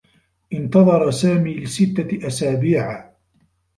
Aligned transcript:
انتظر 0.53 1.11
سامي 1.11 1.53
لستّة 1.59 2.27
أسابيع. 2.27 3.11